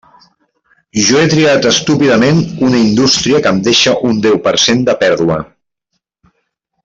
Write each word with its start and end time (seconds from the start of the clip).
Jo 1.07 1.19
he 1.23 1.27
triat 1.33 1.67
estúpidament 1.71 2.39
una 2.69 2.79
indústria 2.87 3.41
que 3.43 3.51
em 3.55 3.61
deixa 3.69 3.95
un 4.09 4.19
deu 4.25 4.39
per 4.49 4.55
cent 4.65 4.81
de 4.89 4.97
pèrdua. 5.05 5.37